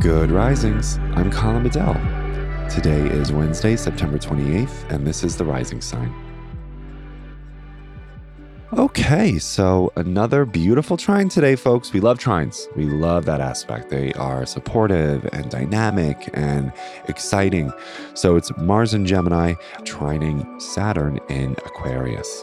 [0.00, 0.96] Good Risings.
[1.14, 1.92] I'm Colin Bedell.
[2.70, 6.10] Today is Wednesday, September 28th, and this is the Rising Sign.
[8.72, 11.92] Okay, so another beautiful trine today, folks.
[11.92, 12.74] We love trines.
[12.76, 13.90] We love that aspect.
[13.90, 16.72] They are supportive and dynamic and
[17.08, 17.70] exciting.
[18.14, 22.42] So it's Mars and Gemini trining Saturn in Aquarius.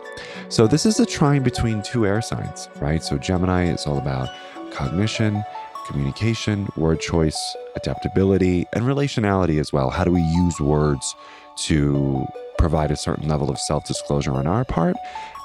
[0.49, 3.01] So this is a trine between two air signs, right?
[3.01, 4.29] So Gemini is all about
[4.71, 5.43] cognition,
[5.87, 9.89] communication, word choice, adaptability, and relationality as well.
[9.89, 11.15] How do we use words
[11.57, 12.25] to
[12.57, 14.95] provide a certain level of self disclosure on our part,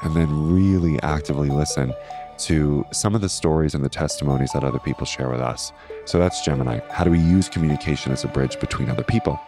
[0.03, 1.95] and then really actively listen
[2.39, 5.73] to some of the stories and the testimonies that other people share with us.
[6.07, 6.81] So that's Gemini.
[6.91, 9.39] How do we use communication as a bridge between other people?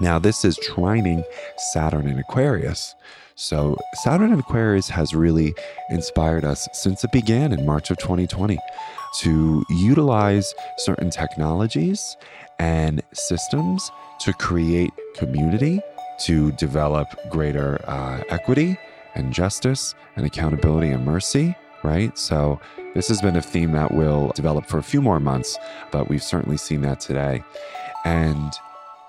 [0.00, 1.22] Now, this is trining
[1.72, 2.94] Saturn in Aquarius.
[3.34, 5.54] So, Saturn in Aquarius has really
[5.90, 8.58] inspired us since it began in March of 2020
[9.18, 12.16] to utilize certain technologies
[12.58, 15.80] and systems to create community
[16.20, 18.78] to develop greater uh, equity
[19.14, 22.16] and justice and accountability and mercy, right?
[22.16, 22.58] So,
[22.94, 25.58] this has been a theme that will develop for a few more months,
[25.92, 27.42] but we've certainly seen that today.
[28.06, 28.50] And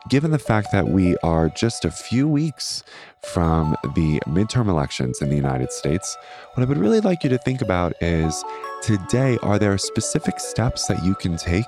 [0.09, 2.83] given the fact that we are just a few weeks
[3.21, 6.17] from the midterm elections in the United States,
[6.53, 8.43] what I would really like you to think about is
[8.81, 11.67] today, are there specific steps that you can take?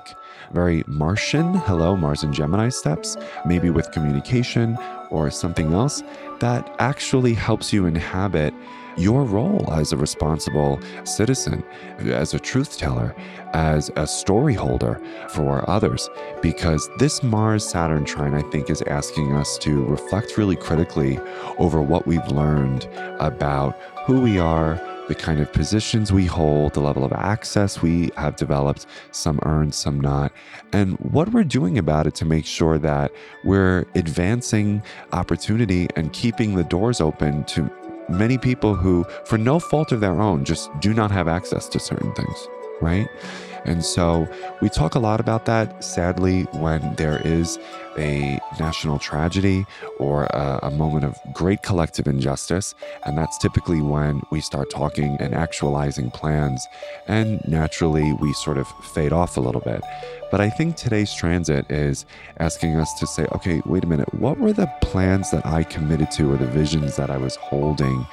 [0.52, 4.76] Very Martian, hello, Mars and Gemini steps, maybe with communication
[5.10, 6.02] or something else
[6.40, 8.52] that actually helps you inhabit
[8.96, 11.64] your role as a responsible citizen,
[12.00, 13.14] as a truth teller,
[13.52, 16.08] as a story holder for others.
[16.42, 21.18] Because this Mars Saturn trine, I think, is asking us to reflect really critically
[21.58, 22.88] over what we've learned
[23.20, 28.10] about who we are the kind of positions we hold, the level of access we
[28.16, 30.32] have developed, some earned, some not,
[30.72, 33.12] and what we're doing about it to make sure that
[33.44, 37.70] we're advancing opportunity and keeping the doors open to
[38.08, 41.78] many people who, for no fault of their own, just do not have access to
[41.78, 42.48] certain things,
[42.84, 43.08] right?
[43.64, 44.28] And so
[44.60, 45.82] we talk a lot about that.
[45.82, 47.58] Sadly, when there is
[47.96, 49.64] a national tragedy
[49.98, 52.74] or a, a, moment of great collective injustice,
[53.06, 56.66] and that's typically when we start talking and actualizing plans,
[57.06, 59.80] and naturally we sort of fade off a little bit.
[60.30, 62.04] But I think today's transit is
[62.38, 66.10] asking us to say, okay, wait a minute, what were the plans that I committed
[66.12, 68.04] to or the visions that I was holding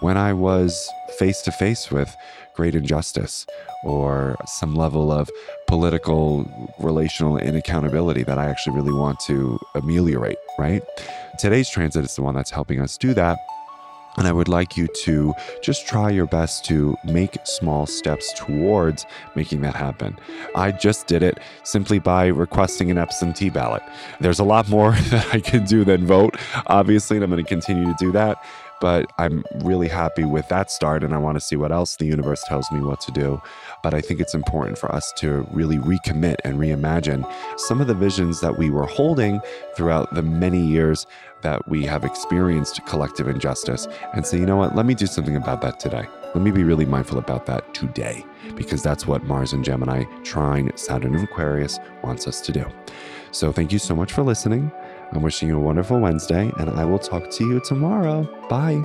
[0.00, 2.16] when I was face to face with
[2.54, 3.46] great injustice
[3.84, 5.30] or some level of
[5.66, 6.44] political,
[6.78, 10.82] relational inaccountability that I actually really want to ameliorate, right?
[11.38, 13.38] Today's transit is the one that's helping us do that.
[14.20, 15.32] And I would like you to
[15.62, 20.18] just try your best to make small steps towards making that happen.
[20.54, 23.82] I just did it simply by requesting an absentee ballot.
[24.20, 26.36] There's a lot more that I can do than vote,
[26.66, 28.44] obviously, and I'm going to continue to do that
[28.80, 32.06] but I'm really happy with that start and I want to see what else the
[32.06, 33.40] universe tells me what to do.
[33.82, 37.94] But I think it's important for us to really recommit and reimagine some of the
[37.94, 39.40] visions that we were holding
[39.76, 41.06] throughout the many years
[41.42, 45.36] that we have experienced collective injustice and say, you know what, let me do something
[45.36, 46.06] about that today.
[46.34, 48.24] Let me be really mindful about that today
[48.54, 52.66] because that's what Mars and Gemini, trine Saturn and Aquarius wants us to do.
[53.32, 54.70] So thank you so much for listening.
[55.12, 58.22] I'm wishing you a wonderful Wednesday, and I will talk to you tomorrow.
[58.48, 58.84] Bye.